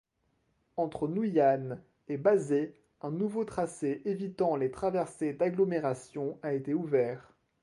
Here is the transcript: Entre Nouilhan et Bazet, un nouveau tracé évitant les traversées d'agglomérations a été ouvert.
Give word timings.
Entre 0.77 1.07
Nouilhan 1.07 1.77
et 2.07 2.17
Bazet, 2.17 2.73
un 3.03 3.11
nouveau 3.11 3.45
tracé 3.45 4.01
évitant 4.05 4.55
les 4.55 4.71
traversées 4.71 5.31
d'agglomérations 5.33 6.39
a 6.41 6.53
été 6.55 6.73
ouvert. 6.73 7.35